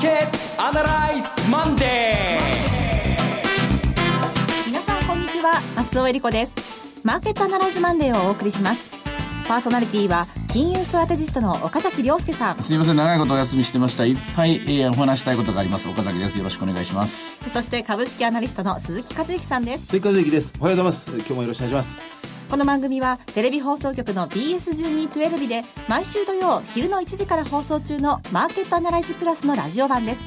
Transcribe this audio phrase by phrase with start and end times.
[0.00, 2.44] ーケットアナライズマンデー。
[4.66, 5.60] 皆さんこんにちは。
[5.76, 6.56] 松尾英里子です。
[7.04, 8.90] マーケットアナライズマンデーをお送りします。
[9.46, 12.62] パーソナリティは金融ストラテジストの岡崎良介さん。
[12.62, 14.06] すいません長いことお休みしてました。
[14.06, 15.86] いっぱい、えーお話したいことがあります。
[15.86, 16.38] 岡崎です。
[16.38, 17.38] よろしくお願いします。
[17.52, 19.88] そして株式アナリストの鈴木一之さんです。
[19.88, 20.54] 関一之です。
[20.60, 21.10] おはようございます。
[21.10, 22.00] 今日もよろしくお願いします。
[22.50, 30.20] この番組はテレビ放送局の BS1212 で毎週土曜昼の1時から放送中のマーケットアナライズプラスのラジオ版です。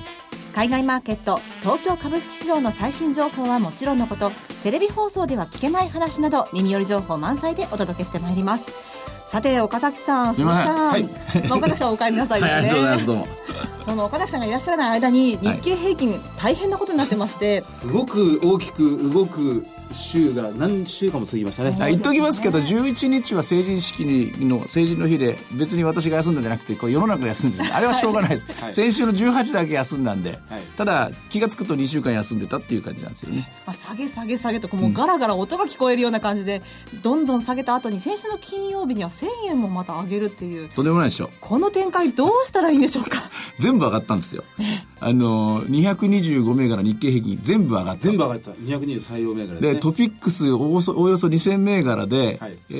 [0.55, 4.31] 海外マーケット東京株式市場の最新情報はもちろんのこと。
[4.63, 8.71] テレビ放送では聞けない話など耳寄り情報満載でお届けしてまいります。
[9.27, 11.09] さて岡崎さんすいません。
[11.09, 13.27] 鈴木さん、まあ岡崎さんお帰りなさいですね、はいありがとうございますどうも。
[13.83, 21.75] その岡崎さんがいらっしゃらない間に日経平均大変なことになってまして、すごく大きく動く週が何週間も過ぎましたね。
[21.79, 24.01] あ言っときますけど11日は成人式
[24.39, 27.73] の成人の日で別に私が休んだんじゃなくてこう世の中が休んでる。
[27.73, 28.73] あれはしょうがないです、はい。
[28.73, 30.63] 先週の18だけ休んだんで、はい。
[30.77, 33.47] ただ気が付くと2週間休んでたっていう感じなんですよね。
[33.65, 36.61] まあ、下げ下げ下げとかもうガラガラ音が聞こえるような感じで、
[37.01, 40.69] どんどん下げた後に先週の金曜日には1000円もまた上げるっていう。
[40.69, 41.29] とんでもないでしょ。
[41.41, 43.29] この展開どうしたらいいんでしょうか？
[43.59, 44.43] 全部上がったんですよ。
[44.99, 48.01] あの225銘柄日経平均全部上がった。
[48.03, 48.51] 全部上がった。
[48.51, 49.79] 223曜銘柄ですね。
[49.83, 52.57] でトピックスおよそおよそ2000銘柄で、はい。
[52.69, 52.73] え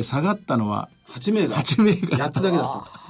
[0.00, 1.62] ー下がったのは8銘柄。
[1.62, 2.26] 8銘柄。
[2.26, 3.02] 8つだけだった。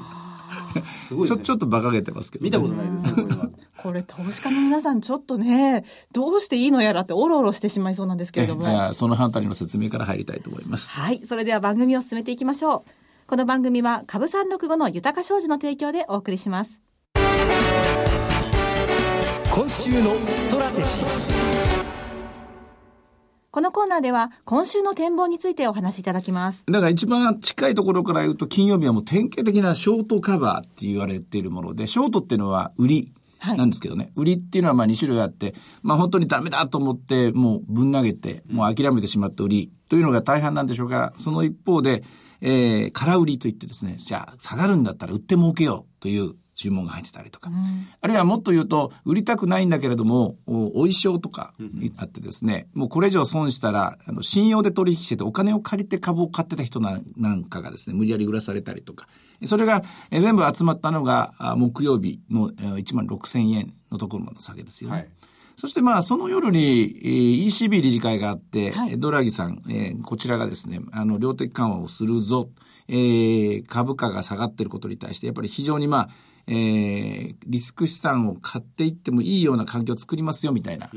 [0.97, 1.45] すごいちょですね。
[1.45, 3.49] ちょっと馬鹿げてますけど、見たことないですね、これは。
[3.83, 8.63] これ投資家の皆さんちょっとねどうしていいのやらっておろおろしてしまいそうなんですけれども。
[8.63, 10.91] じゃあそのあたりの説明から入りたいと思います。
[10.91, 11.27] はい。
[11.27, 12.91] それでは番組を進めていきましょう。
[13.27, 16.81] この番組は株三六五の豊か商事の提供でお送りします。
[19.55, 21.52] 今週のストラテジー
[23.53, 26.65] このコーナーでは今週の展望についてお話しいただきます。
[26.67, 33.59] だから一番近いところから言うと金曜日はもう典型的なショートカバーって言われているものでショートっていうのは売りはい。
[33.59, 42.05] なんですけどね、売りっていうのはまあ2種類あって、まあ本当にダメだと思ってもうぶん投げて、もう諦めてしまった売りというのが大半なんでしょうが、その一方で、
[42.41, 47.51] えー、空売りといってですね、じゃあ下がるんだったら売って儲けようという注文が入ってたりとか、
[48.01, 51.53] あるいはもっと言うと、売りたくないんだけれども、おお衣装とか
[51.97, 59.09] あってですね、もうこれ以上損したら、あの信用で取引しててお金を借りて株を買ってた人なんなんかがですね、無理やり売らされたりとか、
[59.45, 64.97] それがえ全部集まったのがあ木曜日のえー1万6000円のところの下げですよね。
[64.97, 65.09] はい。
[65.55, 68.99] そしてまあ、その夜に、えー ECB 理事会があって、はい。
[68.99, 72.49] ドラギさん、えーこちらがですね、あの、量的緩和をするぞ、
[72.89, 76.09] えー株価が下がっていることに対して、やっぱり非常にまあ、
[76.47, 80.91] えーリスク資産を買っていってもいいような環境を作りますよ、みたいな、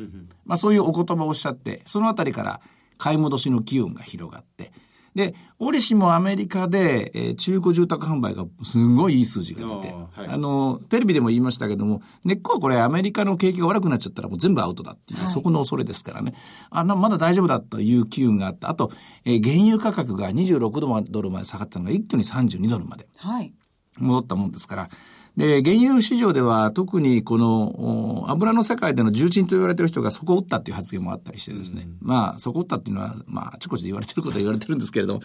[0.46, 2.62] まあそういうお言葉をおっしゃって、そのあたりから
[2.98, 4.72] 買い戻しの機運が広がって、
[5.16, 10.28] で、折しもアメリカで、えー中古住宅販売がすんごいいい数字が出て、はい。
[10.28, 15.28] あの、テレビでも言いましたけども、根っこはこれアメリカの景気が悪くなっちゃったらもう全部アウトだっていう、はい。
[15.30, 16.34] そこの恐れですからね。
[16.70, 18.70] あな、まだ大丈夫だという機運があった。
[18.70, 18.92] あと、
[19.24, 23.54] えー原油価格が26ドルまで下がったのが一挙に32ドルまではい。
[23.98, 24.90] 戻ったもんですから。
[25.38, 31.88] で、原油市場では特にこの、お油の世界での重鎮と言われてる人がそこを打ったっていう発言もあったりしてですね。
[32.00, 35.20] まあ、そこを打ったっていうのは、まあ、あちこちで言われてることは言われてるんですけれども、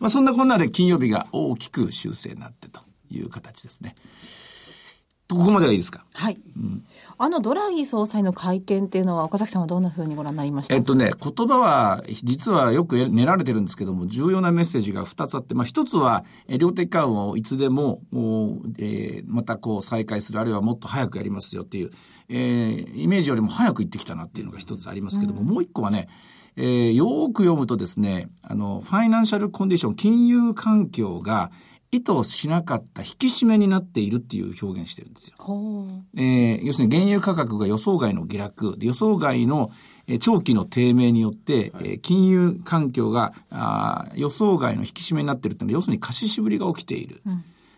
[0.00, 2.80] まあ、そんなこんなで金曜日が大きく修正になってと
[3.10, 3.94] いう形ですね。
[5.26, 6.04] とここまではいいですか？
[6.12, 6.38] はい、
[7.18, 10.74] あのドラギ総裁の会見っていうのは岡崎さんはどんなふうにご覧になりました？
[10.74, 18.00] えっとね、言葉は実はよく練られてるんですけども、重要なメッセージが2つあって、まあ1つは、え量的緩和をいつでも、
[18.78, 21.90] えーまたこう再開する、あるいはもっと早くやりますよっていう、
[22.28, 26.08] えーイメージよりも早く行ってきたなっていうのが1つありますけども、もう1個はね、
[26.56, 31.50] えーよーく読むとですね、あの、ファイナンシャルコンディション、金融環境が
[31.94, 35.36] 意図しなかった引き締めになっているっていう表現してるんですよ。
[36.16, 39.70] えー要するに原油価格が予想外の下落、で予想外の、
[40.08, 47.22] えー長期の低迷によって、えー金融環境があー予想外の引き締めになっているというのは、要するに貸ししぶりが起きている。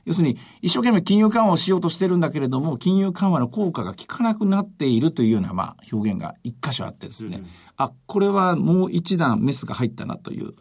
[0.06, 7.42] 要するに、一生懸命金融緩和をしようとしてるんだけれども、金融緩和の効果が効かなくなっているというような、まあ、表現が一箇所あってですね、
[7.76, 10.54] あ、これはもう一段メスが入ったなという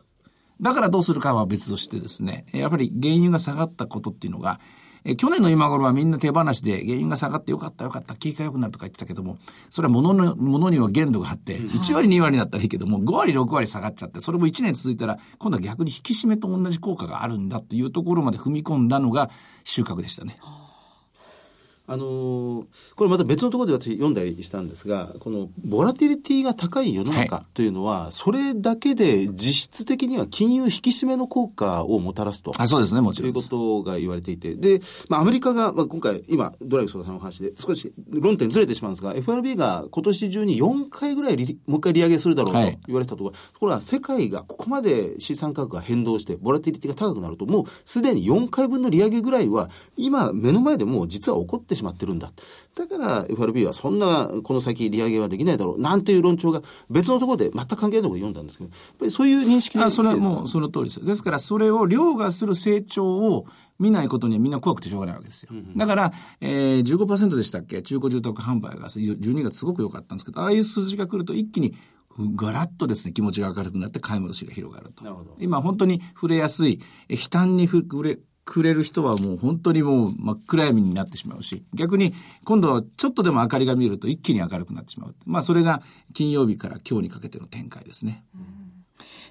[0.61, 4.59] だからどうするかは別としてですね、やっぱり原油が下がったことっていうのが、
[5.07, 9.37] え去年の今頃はみんな手放しで原油が下がってよかったよかった、景気が良くなるとか言ってたけども、
[9.69, 19.29] それは物の、物には限度があって、1割2割になったらいいけども、5割6割下がっちゃって、それも1年続いたら、今度は逆に引き締めと同じ効果があるんだっていうところまで踏み込んだのが
[19.63, 20.39] 収穫でしたね。
[21.87, 22.65] あのー
[22.95, 32.53] これまた別のところで私読んだりしたんですが、このボラティリティが高い世の中はいというのは、それだけで実質的には金融引き締めの効果をもたらすと。
[32.57, 33.41] あそうですね、もちというこ。
[33.41, 34.55] とが言われていて。
[34.55, 52.31] で、まあ、アメリカが、まあ、今回、今、ドライブソーダさんの話で、少し論点ずれてしまうんですが、FRB が今年中に4回ぐらい利もう一回利上げするだろうとはい言われてたところ、ところが世界がここまで資産価格が変動して、ボラティリティが高くなると、もうすでに4回分の利上げぐらいは、今、目の前でもう実は起こってしまってるんだ。
[52.75, 61.05] だから FRB はそんな、この先利上げはできないだろう、なんていう論調が別のところで全く関係ないところで読んだんですけど、やっぱりそういう認識であそれはいいですかもうその通りです。
[61.05, 63.45] ですから、それを凌駕する成長を
[63.79, 65.51] 見ないことにはみんな怖くてしょうがないわけですよ。
[65.75, 67.81] だから、えー、15%でしたっけ？
[67.81, 71.75] 中古住宅販売が12月すごく良かったんですけど、ああいう数字が来ると一気に
[72.17, 75.03] ガラッとですね、気持ちが明るくなって買い戻しが広がると。
[75.03, 76.79] なるほど今本当に触れやすい、
[77.09, 82.13] え悲嘆に触れ、くれる人はもう本当にもう真っ暗闇になってしまうし、逆に
[82.45, 85.15] 今度はちょっとでも明かりが見えると一気に明るくなってしまう。
[85.25, 85.81] まあそれが
[86.13, 88.23] 金曜日から今日にかけての展開ですね。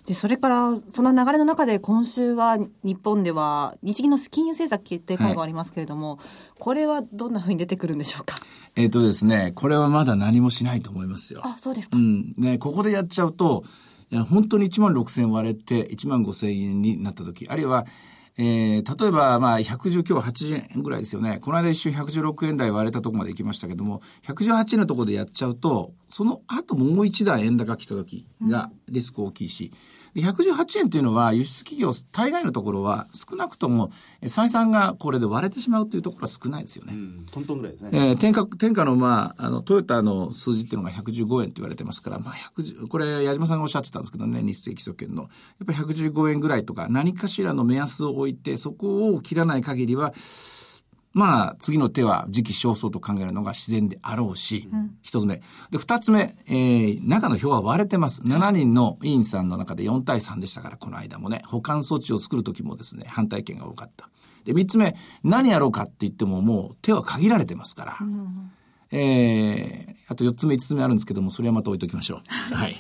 [0.07, 6.19] で、それから、その流れの中で今週は日本では日銀の金融政策決定会合がありますけれども、
[6.59, 8.37] これはどんなふうに出てくるんでしょうか？
[8.77, 11.41] えっ、とですね、これはまだ何もしないと思いますよ。
[11.45, 11.97] あ、そうですか。
[11.97, 12.35] うん。
[12.37, 13.65] ね、ここでやっちゃうと、
[14.29, 17.87] 本当に1万6千割れて1万5千円になった時、あるいは、
[18.37, 21.39] えー、例えば、まあ、110、今日80円ぐらいですよね。
[21.41, 29.71] この間一瞬116円台割れたとこまで行きましたけども、118円のところでやっちゃうと、その後もう一段円高来た時がリスク大きいし、
[30.15, 33.91] で118円というのは輸出企業大概のところは少なくとも
[34.21, 36.93] え採算がこれで割れてしまうというところは少ないですよね。
[36.95, 37.91] うんトントンぐらいですね。
[37.93, 45.23] えー、天下、天下の、まあ、あの、トヨタの数字っていうのが115円と言われてますから、まあ、110、これ、矢島さんがおっしゃってたんですけどね、日清基礎圏の。
[45.23, 45.29] や
[45.65, 50.13] っぱり115円ぐらいとか、何かしらの目安を置いて、そこを切らない限りは、
[51.15, 54.69] まあ、次の手は時期尚早と考えるのが自然であろうし、
[55.01, 55.41] 一、つ目。
[55.71, 58.23] で、二つ目、えー、中の表は割れてます。
[58.23, 64.11] 7人の委員さんの中で4対3でしたから、この間もね、保管措置を作るときもですね、反対権が多かった。
[64.45, 67.99] で、三つ目、何やろうかって言ってももう手は限られてますから。
[68.91, 72.21] えー、あと4つ目、5つ目あるんですけども、それはまた置いときましょう。
[72.55, 72.77] はい。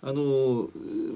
[0.00, 0.68] あの、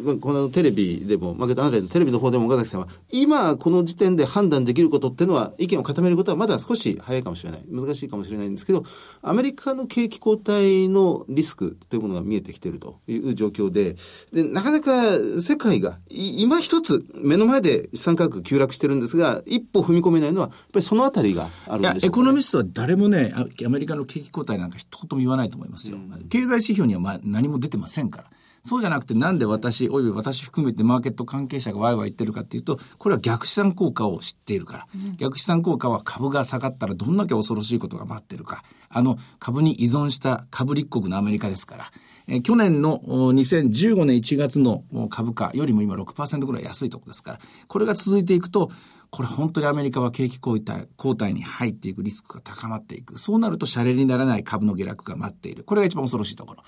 [0.05, 7.65] まあ、このテレビでも、マーケットアナライズのテレビの方でも岡崎さんは、今この時点で判断できることっていうのは、意見を固めることはまだ少し早いかもしれない。
[7.71, 8.85] 難しいかもしれないんですけど、
[9.23, 13.95] アメリカの景気後退のリスクというものが見えてきているという状況で、
[14.33, 25.99] で、なかなか世界が、い今一つ目の前で資産価格急落してるんですが、一歩踏み込めないのは、やっぱりそのあたりがあるんでしょね、エコノミストは誰もね、アアメリカの景気後退なんか一言も言わないと思いますよ。
[26.29, 28.25] 経済指標にはまあ何も出てませんから。
[28.65, 34.87] そうじゃなくてなんで私、および私含めてマーケット関係者がワイワイ言ってるかっていうと、これは逆資産効果を知っているから。
[35.17, 38.63] 逆資産効果は株が下がったらどんだけ恐ろしいことが待ってるか。
[38.89, 41.93] あの、株に依存した株立国のアメリカですから。
[42.29, 48.71] えー去年のお2015年1月のお株価よりも今6%ぐらい安いところですから、これが続いていくと、
[49.13, 53.19] これ本当にアメリカは景気後退後退に入っていくリスクが高まっていく。
[53.19, 55.65] そうなるとシャレにならない株の下落が待っている。
[55.65, 56.63] これが一番恐ろしいところ。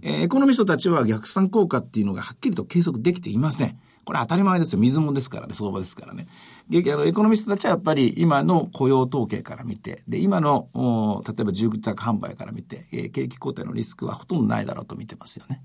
[0.00, 3.78] えーエコノミストたちは逆算効果っていうのがはっきりと計測できていません。
[4.06, 4.78] これ当たり前ですよ。
[4.78, 6.26] 水もんですからね、相場ですからね。
[6.70, 15.60] であのエコノミストたちはやっぱり今の雇用統計から見て、で、今の、お例えば住宅販売から見て、えー景気後退のリスクはほとんどないだろうと見てますよね。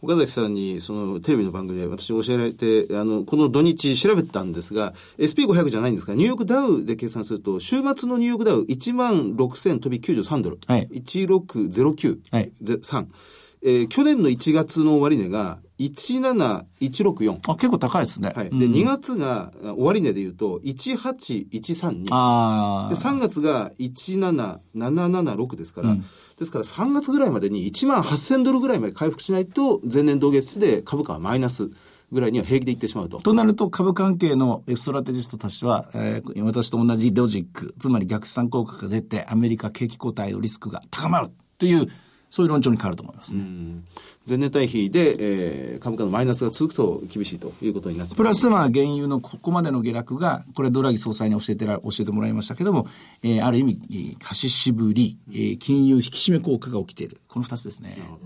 [0.00, 10.58] 岡崎さんに、そのテレビの番組で私教えられて、あの、この土日調べたんですが、SP500 じゃないんですが、ニューヨークダウで計算すると、週末のニューヨークダウ1万6000飛び93ドル。
[10.66, 12.18] はい1609。
[12.30, 13.06] はいぜ3。
[13.62, 17.38] えー去年の1月の終値が17164。
[17.48, 18.32] あ、結構高いですね。
[18.34, 18.50] はい。
[18.50, 22.06] で、うん2月があ終値で言うと18132。
[22.10, 22.88] ああ。
[22.88, 31.70] で、3月が17776ですから、ですから3月ぐらいまでに1万8000ドルぐらいまで回復しないと、前年同月で株価はマイナス
[32.10, 33.18] ぐらいには平気でいってしまうと。
[33.18, 41.86] となると株関係のストラテジストたちは、えー私と同じロジック、つまり逆算効果が出てアメリカ景気後退のリスクが高まるという、
[42.30, 43.42] そういう論調に変わると思いますね。
[44.28, 52.86] 前年対比で、えー株価のマイナスが続くと厳しいということになってプラスまあ原油のここまでの下落が、これドラギ総裁に教えてら教えてもらいましたけども、
[53.22, 57.20] えーある意味、えー貸し渋り、えー金融引き締め効果が起きている。
[57.28, 57.96] この二つですね。
[58.00, 58.16] あ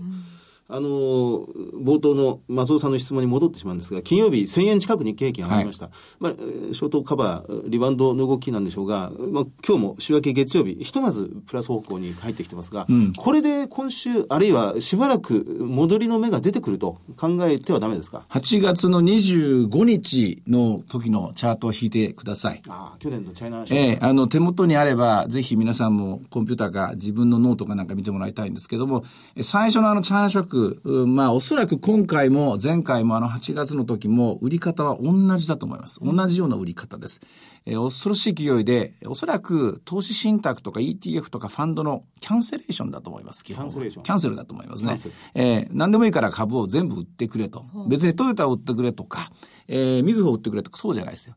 [0.73, 1.43] あのー
[1.83, 5.89] 冒頭の松尾さんの質問に戻ってしまうんですが、金曜日1000円近く日経平均上がりました。
[6.19, 12.87] まあ、えーショートカバー、リバウンドの動きなんでしょうが、まあ、今日も週明け月曜日、ひとまずプラス方向に入ってきてますが、
[13.17, 22.61] これで今週、あるいはしばらく戻りの目が出てくると考えてはダメですか？8月の25日の時のチャートを引いてください。
[22.69, 29.03] ああ、去年のチャイナショーええあの、手元にあれば、ぜひ皆さんもコンピューターか自分のノートかなんか見てもらいたいんですけども、
[29.35, 35.99] え最初のあのチャイナショック、うんまあおそらく今回も前回もあの8月の時も売り方は同じだと思います。
[36.01, 37.21] 同じような売り方です。
[37.65, 43.43] えー恐ろしい勢いで、おそらく投資信託とか ETF とかファンドの cancellation だと思います。
[43.43, 44.95] cancellation キャンセルだと思いますね。
[45.35, 47.65] えー何でもいいから株を全部売ってくれと。
[47.87, 49.31] 別にトヨタを売ってくれとか、
[49.67, 51.35] えー、みずほを売ってくれとか、そうじゃないですよ。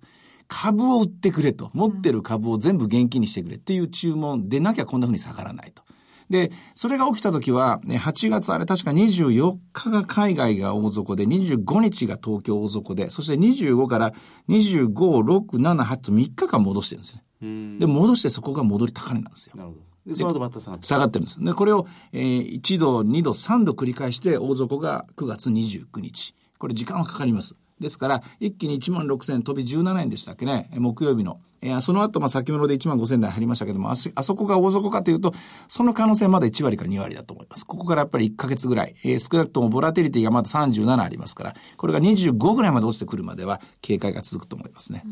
[0.48, 1.70] 株を売ってくれと。
[1.74, 5.82] 持ってる株を全部現金にしてくれっていう注文でなきゃこんな風に下がらないと。
[6.30, 14.12] で、それが起きた時は、ね8月あれ確か24日が海外が大底で、25日が東京大底で、そして25から
[14.48, 17.78] 25、6、7、8と3日間戻してるんですよね。
[17.78, 19.56] で、戻してそこが戻り高値なんですよ。
[19.56, 19.80] なるほど。
[20.06, 20.86] で、その後また下がって。
[20.86, 21.44] 下がってるんです。
[21.44, 26.34] で、これを、えー1度、2度、3度繰り返して、大底が9月29日。
[26.58, 27.54] これ時間はかかります。
[27.80, 31.40] ですから、一気に1万6000円飛び17円でしたっけね、えー木曜日の。
[31.66, 35.32] えーその後、まあ、先物で1万5000円台入りましたけども、あそあそこが大底かというと、
[35.68, 37.66] その可能性はまだ1割か2割だと思います。
[37.66, 45.04] ここからやっぱり1ヶ月ぐらい、えー少なくともボラテリティがまだ37ありますから、これが25ぐらいまで落ちてくるまでは、警戒が続くと思いますね。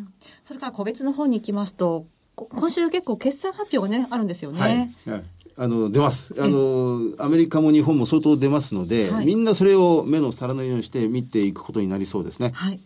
[0.45, 4.61] それから個別の方に行きますと、こ今週結構決算発表がね、あるんですよね。
[4.61, 5.23] はいはい
[5.57, 12.53] あの出ますあのアメリカも日本も相当出ますので、はいみんなそれを目の皿のようにして見ていくことになりそうですね。
[12.55, 12.81] はい。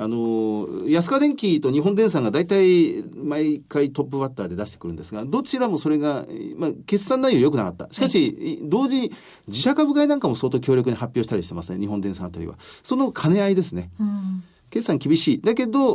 [0.00, 6.24] あの安川電機と日本電産が大体毎回トップバッターで出してくるんですが、どちらもそれが、
[6.56, 7.88] まあ、決算内容良くなかった。
[7.90, 9.12] しかし、同時に
[9.48, 12.54] 自社株買いなんかも相当強力に発表したりしてますね、日本電産あたりは。
[12.60, 13.90] その兼ね合いですね。
[13.98, 14.44] うん。
[14.70, 15.40] 決算厳しい。
[15.40, 15.90] だけど、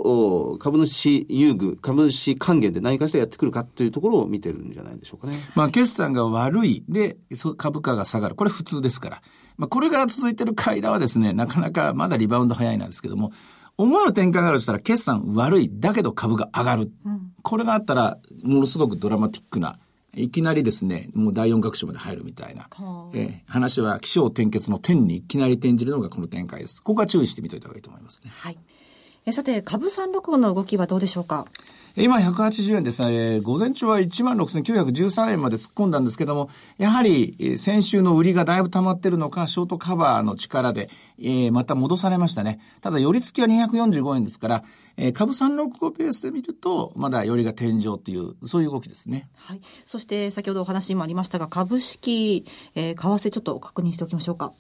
[0.54, 5.38] お株主優遇、株主還元で何かしらやってくるかというところを見てるんじゃないでしょうかね。
[5.56, 6.84] まあ、決算が悪い。
[6.90, 8.36] で、そう株価が下がる。
[8.36, 9.22] これ普通ですから。
[9.58, 13.32] まあ、これから続いてる間はですね、なかなかまだリバウンド早いなんですけども、
[13.78, 15.70] 思わぬ展開があるとしたら、決算悪い。
[15.72, 16.92] だけど株が上がる。
[17.42, 19.78] これがあったら、ものすごくドラマティックな、
[20.16, 26.82] いきなりですね、もう第四学章まで入るみたいな、はあえー話は起承転結の点にいきなり転じるのがこの展開です。
[26.82, 28.32] ここは注意してみといた方がいいと思いますね。
[28.34, 28.58] はい。
[29.26, 31.46] えさて、株365の動きはどうでしょうか？
[31.96, 36.50] 今180円ですね、えー午前中は16,913円まで突っ込んだんですけども、
[36.80, 40.90] やはり、えー先週の売りがだいぶ溜まってるのか、ショートカバーの力で、
[41.20, 42.60] えーまた戻されましたね。
[42.82, 44.64] ただ、寄り付きは245円ですから、
[44.98, 49.30] えー株365ペースで見ると、まだ寄りが天井という、そういう動きですね。
[49.36, 49.62] はい。
[49.86, 54.52] そして、先ほどお話にもありましたが、株式、えー為替ちょっと確認しておきましょうか。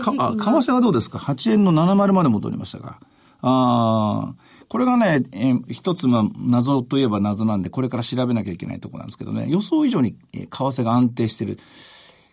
[0.00, 2.98] かあ為替はどうですか ?8 円の70まで戻りましたが。
[3.00, 4.34] ああ、
[4.68, 11.58] これがね、えー一つ、まあ、謎といえば謎なんで、これから調べなきゃいけないところなんですけどね、予想以上に、えー為替が安定してる。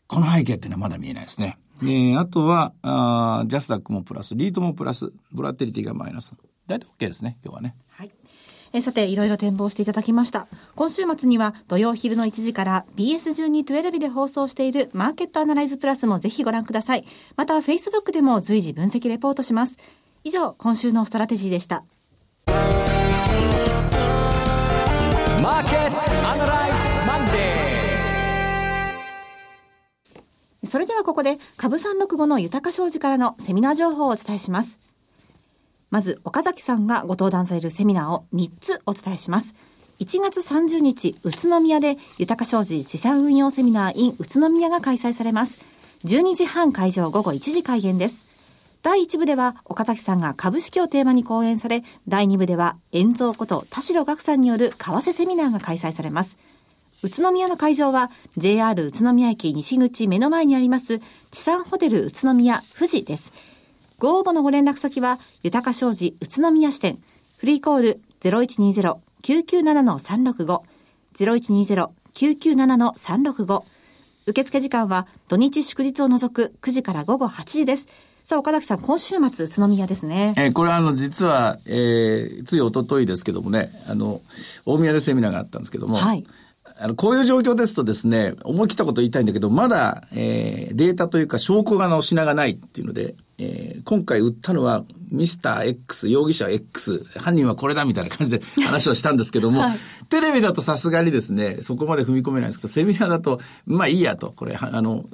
[0.07, 1.57] この背景っていうのはまだ見えないですね。
[1.81, 6.33] で、あとは、あージャスダックもプラス、リートもプラス、ボラテリティがマイナス。
[6.67, 7.75] 大体 OK ですね、今日はね。
[7.89, 8.11] はい。
[8.73, 10.47] えーさて、いろいろ展望していただきました。
[10.75, 17.05] 今週末には土曜昼の1時から BS1212 で放送しているマーケットアナライズプラスもぜひご覧ください。
[17.35, 19.77] また、Facebook でも随時分析レポートします。
[20.25, 21.83] 以上、今週のストラテジーでした。
[22.47, 27.25] マーケットアナライズマン
[30.63, 34.79] デそれではここで、株365の豊か商事からのセミナー情報をお伝えします。
[35.91, 39.53] まず、岡崎さんがご登壇されるセミナーを3つお伝えします。
[39.99, 45.59] 1月30日、宇都宮で、豊か商事資産運用セミナー in 宇都宮が開催されます。
[46.05, 48.25] 12時半会場午後1時開演です。
[48.85, 56.37] 第1部では、岡崎さんが株式をテーマに講演され、第2部では、遠蔵こと田代岳さんによる為替セミナーが開催されます。
[57.01, 60.99] 宇都宮の会場は JR 宇都宮駅西口目の前にあります
[61.31, 63.33] 地産ホテル宇都宮富士です。
[63.97, 66.99] ご応募のご連絡先は豊か商事宇都宮支店
[67.37, 70.61] フリーコール0120-997-365
[72.13, 73.63] 0120-997-365
[74.27, 77.87] 受付時間は土日祝日を除く9時から午後8時です。
[78.25, 80.33] さあ岡崎さん今週末宇都宮ですね。
[80.35, 84.19] えーこれはあの、実は、えーつい一昨日ですけどもね、あの、
[84.65, 86.23] 大宮でセミナーがあったんですけども、はい
[86.77, 99.77] あの、こういう状況ですとですね、思い切ったこと言いたいんだけど、まだ、えー、データというか証拠がの品がないっていうので、えー、今回売ったのは、ミスター X、容疑者 X、犯人はこれだみたいな感じで 話をしたんですけども、はい、
[100.09, 105.05] テレビだとさすがにですね、そこまで踏み込めないんですけど、セミナーだと、まあいいやと、これ、あの、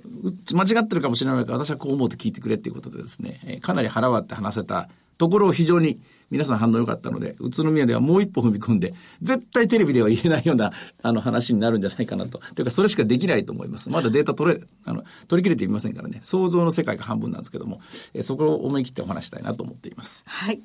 [0.53, 4.89] 間違ってるかもしれないから、私はこう思うと聞いてくれっていうことでですね、かなり腹割って話せた
[5.21, 6.01] ところを非常に
[6.31, 10.71] 皆さん反応良かったので、宇都宮ではもう一歩踏み込んで、絶対テレビでは言えないような、
[11.03, 12.39] あの話になるんじゃないかなと。
[12.55, 13.91] というか、それしかできないと思います。
[13.91, 17.81] まだデータ取れ、あの、取り切れていませんからね、想像の世界が半分なんですけども、
[18.15, 20.23] えそこを思い切ってお話したいなと思っています。
[20.25, 20.59] はい。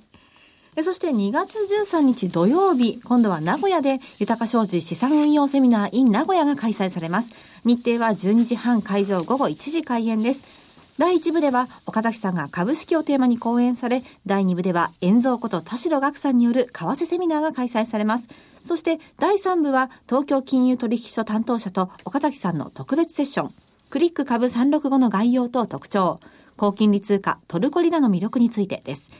[0.74, 7.34] えそして2月13日土曜日、今度は名古屋で豊か商事資産運用セミナー in 名古屋が開催されます。
[7.64, 10.65] 日程は12時半会場午後1時開演です。
[10.98, 18.28] 第1部では岡崎さんが株式をテーマに講演され、第2部では遠蔵こと田代岳さんによる為替セミナーが開催されます。
[18.62, 23.54] そして第3部は東京金融取引所担当者と岡崎さんの特別セッション、
[23.90, 26.18] クリック株365の概要と特徴、
[26.56, 29.10] 高金利通貨トルコリラの魅力についてです。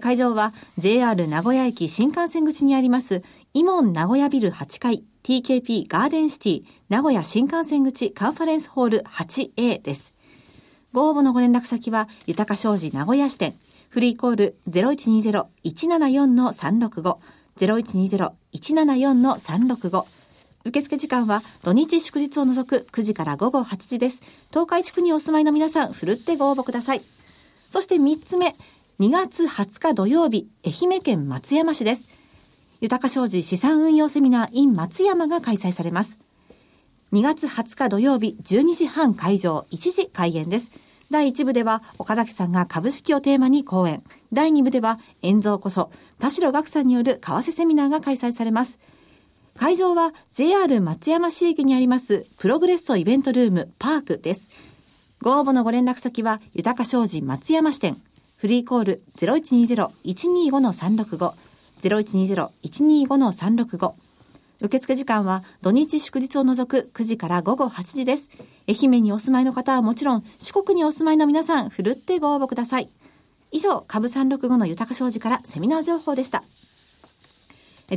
[0.00, 3.22] 会場は JR 名古屋駅新幹線口にあります
[3.54, 10.14] イモン名古屋ビル8階 TKP ガーデンシティ名古屋新幹線口カンファレンスホール 8A です。
[10.94, 13.56] ご応募のご連絡先は、豊か商事名古屋支店、
[13.88, 17.16] フリーコール0120-174-365、
[17.56, 20.04] 0120-174-365。
[20.64, 24.20] 受付時間は土日祝日を除く9時から午後8時です。
[24.50, 27.02] 東海地区にお住まいの皆さん、ふるってご応募ください。
[27.68, 28.54] そして3つ目、
[29.00, 32.06] 2月20日土曜日、愛媛県松山市です。
[32.80, 36.20] 豊か商事資産運用セミナー in 松山が開催されます。
[37.12, 40.70] 2月20日土曜日12時半会場1時開演です。
[41.10, 44.02] 第1部では岡崎さんが株式をテーマに講演。
[44.32, 48.78] 第2部では遠蔵こそ田代岳さんによる為替セミナーが開催されます。
[49.56, 54.48] 会場は JR 松山市駅にありますプログレッソイベントルームパークです。
[55.20, 57.96] ご応募のご連絡先は豊か商事松山支店。
[58.36, 61.32] フリーコール0120-125-365。
[61.80, 63.94] 0120-125-365。
[64.60, 68.28] 受付時間は土日祝日を除く9時から午後8時です。
[68.68, 72.88] 愛媛にお住まいの方はもちろん、四国にお住まいの皆さん、ふるってご応募ください。
[73.52, 76.42] 以上、株365の豊か商事からセミナー情報でした。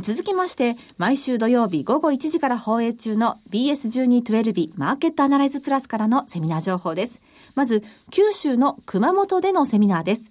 [0.02, 7.22] 続きまして、毎週土曜日午後1時から放映中の BS1212 マーケットアナライズプラスからのセミナー情報です。
[7.54, 10.30] まず、九州の熊本でのセミナーです。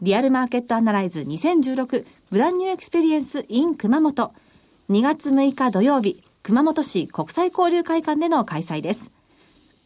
[0.00, 4.32] リアルマーケットアナライズ2016ブランニューエクスペリエンス in 熊本
[4.90, 9.10] 2月6日土曜日、熊本市国際交流会館での開催です。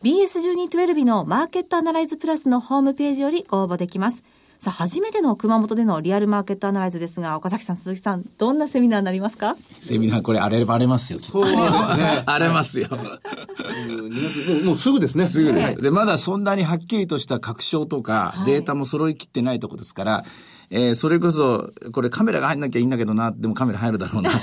[0.05, 4.23] BS1212 のマーケットアナライズプラスのホームページよりご応募できます。
[4.61, 9.57] さあ、初めての熊本でのリアルマーケットアナライズですが、岡崎さん、鈴木さん、どんなセミナーになりますか？
[9.81, 11.19] セミナー、これ、あれ、荒れますよ。
[11.19, 12.23] そうですね。
[12.27, 12.87] 荒れますよ。
[12.89, 13.21] 2
[14.31, 15.27] 月もう、もうすぐですね。
[15.27, 15.67] すぐです。
[15.67, 20.25] はい、で、まだそんなにはっきりとした確証とか、データも揃いきってないとこですから、
[20.71, 24.31] えー、それこそ、これカメラが入んなきゃいいんだけどな、でもカメラ入るだろうな。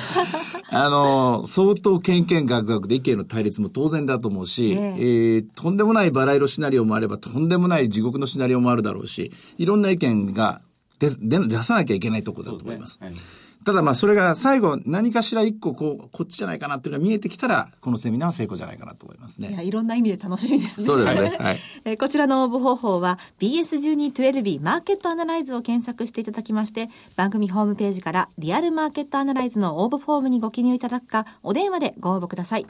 [0.72, 10.62] あの、相当けんけんがくがくで意見の対立も当然だと思うし、えー、えー、とんでもないバラ色シナリオもあれば、とんでもない地獄のシナリオもあるだろうし、いろんな意見が
[11.00, 13.00] 出出さなきゃいけないところだと思います。
[13.02, 13.16] ねはい
[13.66, 19.50] ただまあそれが最後何かしら一個こう、こっちじゃないかなっていうのが見えてきたら、このセミナーは成功じゃないかなと思いますね。
[19.50, 20.86] いや、いろんな意味で楽しみですね。
[20.86, 21.36] そうですね。
[21.42, 21.60] はい。
[21.84, 32.68] えこちらの応募方法は BS1212 マーケットアナライズを検索していただきまして、番組ホームページからリアルマーケットアナライズの応募フォームにご記入いただくか、お電話でご応募ください。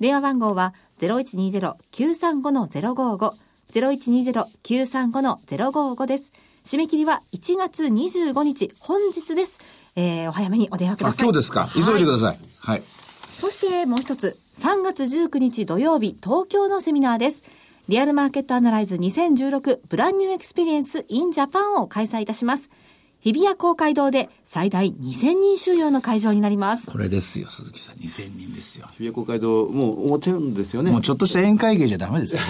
[0.00, 3.34] 電話番号は0120-935-055、
[3.72, 6.32] 0120-935-055です。
[6.64, 9.58] 締め切りは1月25日、本日です。
[9.96, 11.24] えー、お早めにお電話ください。
[11.24, 11.70] 今日ですか。
[11.74, 12.38] 急いでください。
[12.60, 12.82] はい。
[13.34, 17.42] そしてもう一つ、3月19日土曜日、東京のセミナーです。
[17.88, 22.70] リアルマーケットアナライズ2016ブランニューエクスペリエンス in Japan を開催いたします。
[23.20, 26.90] 日比谷公会堂で最大2000人収容の会場になります。
[26.90, 27.96] これですよ、鈴木さん。
[27.96, 28.86] 2000人ですよ。
[28.92, 30.90] 日比谷公会堂、もう思ってるんですよね。
[30.90, 32.46] もうちょっとした宴会芸じゃダメですよね。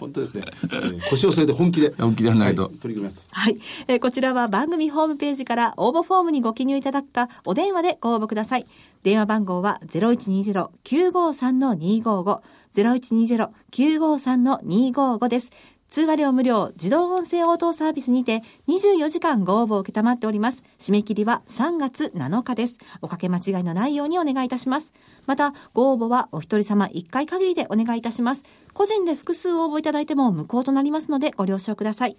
[0.00, 0.42] 本当ですね。
[0.64, 1.94] えー、腰を据えて本気で。
[2.00, 3.28] 本気でやらないと、はい、取り組みます。
[3.30, 3.58] はい。
[3.86, 8.66] えー、こちらは番組ホームページから応募フォームにご記入いただくか、お電話でご応募ください。
[9.02, 12.40] 電話番号は0120-953-255。
[12.74, 15.50] 0120-953-255です。
[15.90, 20.62] 通話料無料自動音声応答サービスにて24時間ご応募を受けたまっております。
[20.78, 22.78] 締め切りは3月7日です。
[23.02, 24.92] おかけ間違いのないようにお願いいたします。
[25.26, 28.44] また、ご応募はお一人様1回限りでお願いいたします。
[28.72, 32.16] 個人で複数応募いただいても無効となりますのでご了承ください。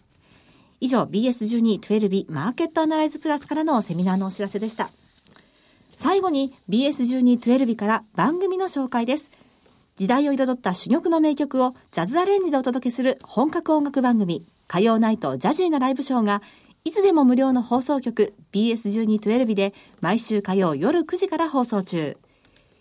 [0.81, 4.89] 以上、BS12-12 マーケットアナライズプラスからのセミナーのお知らせでした。
[5.95, 9.31] 最後に BS1212 から番組の紹介です。
[10.01, 16.41] 時代を彩った珠玉の名曲をジャズアレンジでお届けする本格音楽番組、火曜ナイトジャジーなライブショーが、
[16.83, 22.17] いつでも無料の放送局 BS1212 で毎週火曜夜9時から放送中。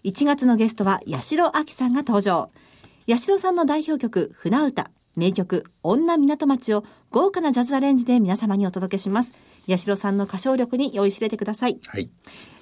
[0.04, 2.48] 1月のゲストは八代亜紀さんが登場。
[3.06, 9.34] 八代さんの代表曲、船歌、名曲、女港町を豪華なジャズアレンジで皆様にお届けします。
[9.68, 11.78] 八代さんの歌唱力に酔いしれてください。
[11.86, 12.10] はい。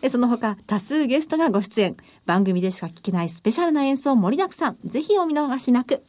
[0.03, 1.97] えその他、多数ゲストがご出演。
[2.27, 4.79] 番組でしか聞けないスペシャルな演奏盛りだくさん。
[4.85, 6.03] ぜひお見逃しなく。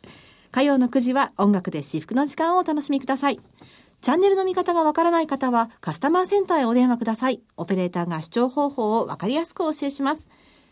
[0.51, 3.39] 火曜の9時は音楽で至福の時間をお楽しみください。
[4.01, 7.41] チャンネルの見方がわからない方はカスタマーセンターへお電話ください。
[7.57, 10.29] オペレーターが視聴方法をわかりやすくお教えします。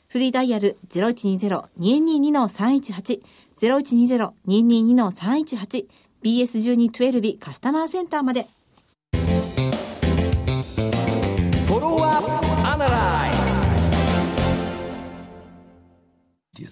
[0.07, 3.21] フリーダイヤル0120-222-318
[3.57, 5.85] 0120-222-318
[6.23, 8.47] BS1212 カスタマーセンターまで。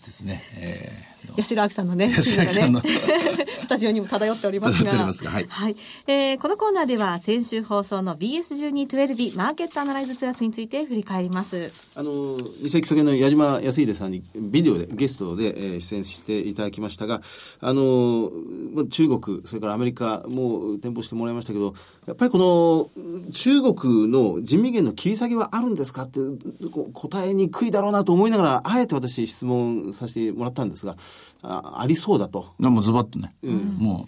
[0.06, 0.44] ですね。
[0.58, 2.82] えー八代亜紀さんのね、八代さんの
[3.62, 4.86] スタジオにも漂っておりますが。
[4.86, 5.76] 漂っておりますがはい
[6.08, 11.72] えーこのコーナーでは先週放送の BS1212 マーケットアナライズプラスについて振り返ります。
[11.96, 17.22] あの二世紀そげの矢島康秀さんにビデオでゲストで、えー出演していただきましたが
[17.60, 18.32] あの
[18.74, 21.74] まあ中国それからアメリカも店舗してもらいましたけど
[22.08, 22.90] やっぱりこの
[23.32, 26.20] 中国の人民元の切り下げはあるんですかって
[26.94, 30.96] 答えにくいだろうなと思いながらあえて私質問させてもらったんですが
[31.42, 32.54] あありそうだと。
[32.60, 34.08] でもズバッとね、も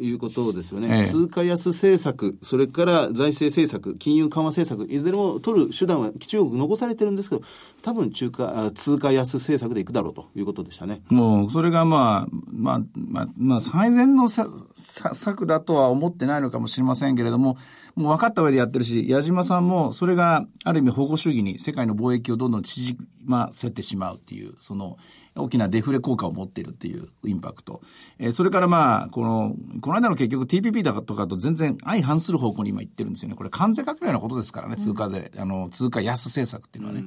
[0.00, 1.04] いうことですよね、ええ。
[1.04, 7.42] 通貨安政策、それから財政政策、金融緩和政策、いずれも取る手段は中国残されてるんですけど、
[7.82, 11.00] 多分中華あ通貨安政策でいくだろうということでしたね。
[11.10, 17.56] う、もう、それがまあ、まあ、まあ、まあ、最善の策だとは思ってないのかもしれませんけれども、
[17.96, 24.98] もう分かった上でやってるし、矢島さんも、それがある意味保護主義に世界の貿易をどんどん縮ませてしまうっていう、その、
[25.34, 27.80] 大きなデフレ効果を持っているっていうインパクト。
[28.18, 33.34] えーそれからまあ、この、この間の結局 TPP だとかと全然相反する方向に今行ってるんですよね。
[33.34, 37.04] これ関税かけるようなことですからね、通貨税、あの、通貨安政策っていうのはね。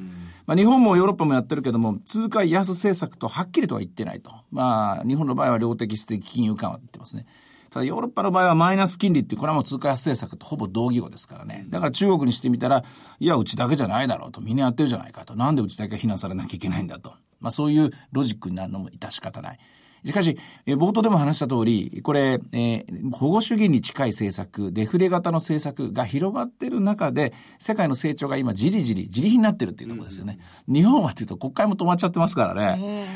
[0.48, 4.32] まあ日本もヨーロッパもやってるけども、通貨安政策とはっきりとは言ってないと。
[4.52, 7.28] まあ、日本の場合は量的質的金融緩和って言ってますね。
[7.70, 11.66] ただヨーロッパの場合はマイナス金利ってこれはもう通貨安政策とほぼ同義語ですからね。
[11.70, 12.84] だから中国にしてみたら、
[13.20, 14.42] いや、うちだけじゃないだろうと。
[14.42, 15.36] みんなやってるじゃないかと。
[15.36, 17.14] なんでうちだけ非難されなきゃいけないんだと。
[17.40, 19.60] まあそういうロジックになるのも致し方ない。
[20.06, 30.40] しかし、えー冒頭でも話した通り、これ、えー保護主義に近い政策、デフレ型の政策が広がってる中で、世界の成長が今、じりじり、じりひになってるっていうところですよね。
[30.68, 33.08] 日本はっていうと、国会も止まっちゃってますからね。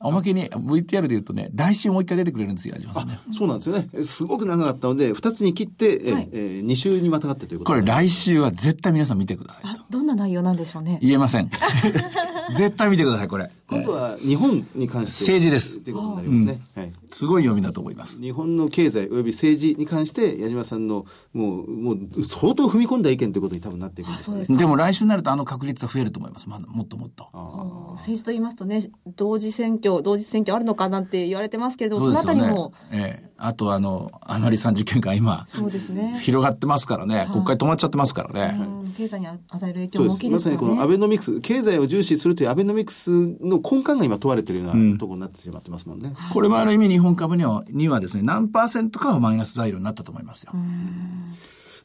[0.00, 2.86] おまけに VTR で言うとね、来週もう一回出てくれるんですよ、ね。
[3.32, 3.88] そうなんですよね。
[4.04, 9.64] すごく長かったので、2つに切って、えはいえー2週にまたがってということこれで来週は絶対皆さん見てください。
[9.90, 10.98] どんな内容なんでしょうね。
[11.02, 11.50] 言えません。
[12.52, 13.50] 絶対見てください、これ。
[13.68, 15.32] 今度は日本に関して。
[15.32, 16.60] 政治ですということになりますね。
[16.74, 16.92] はい。
[17.10, 18.20] すごい読みだと思います。
[18.20, 24.58] 日本の経済及び政治に関して矢島さんのもうもう相当踏み込んだ意見ということに多分なっていくんですよねそうですか。
[24.58, 26.48] でも来週になるとあの確率は増えると思います。
[26.48, 27.28] まだもっともっと。
[27.96, 36.18] 政治と言いますとね、同時選挙、同時選挙あるのかなんて言われてますけど、そのあたりも、ええあとあの、あまりさん事件が今、そうですね。
[36.18, 37.28] 広がってますからね。
[37.32, 38.56] 国会止まっちゃってますからね。
[38.58, 40.04] うん経済に与える影響。
[40.04, 40.66] も大きいでますさにこ。
[40.66, 46.14] のアベノミクス、経済を重視するというアベノミクスの根幹が今問われているようなところになってしまってますもんね。
[46.32, 50.52] これもある意味日本株にはにはですね、何パーセントかはマイナス材料になったと思いますよ。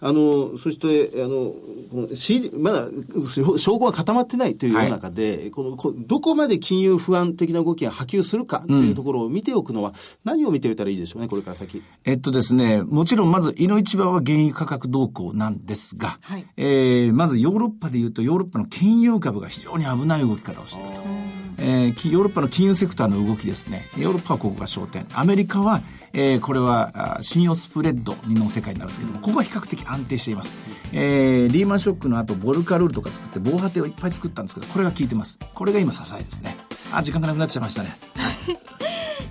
[0.05, 1.53] あの、そして、あの、
[1.89, 2.89] この C、まだ
[3.25, 9.93] 証証拠が固まってないという世の中で、このこどこまで金融不安的な動きが波及するかというところを見ておくのは、
[10.25, 11.81] 何を見ておいたらいいでしょうね、これから先。
[12.03, 21.42] えっとですね、もちろんまず、いの一番は原油価格動向なんですが、はいえーまずヨーロッパで言うと、ヨーロッパの金融株が非常に危ない動き方をしていると。
[21.65, 23.85] えーきヨーロッパの金融セクターの動きですね。
[23.97, 25.07] ヨーロッパはここが焦点。
[25.13, 30.57] アメリカは、えーこれは、あ信用スプレッドの世界になるんですけども、ここは比較的安定しています。
[30.91, 35.39] えーリーマンショックの後、ボルカルールとか作って、防波堤をいっぱい作ったんですけど、これが効いてます。
[35.53, 36.57] これが今支えですね。
[36.91, 37.95] あ、時間がなくなっちゃいましたね。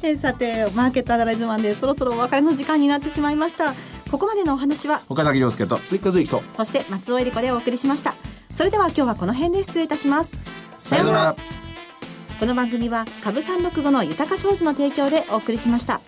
[0.02, 3.74] えー さて、マーケットアナライズマンでそろそろお別れの時間になってしまいました。
[4.10, 6.42] ここまでのお話は、岡崎亮介と、追加税と。
[6.56, 8.14] そして松尾恵理子でお送りしました。
[8.54, 10.32] それでは今日はこの辺で失礼いたします。
[10.78, 11.36] さようなら。
[12.42, 16.01] この番組は株三六五の豊か商事の提供でお送りしました。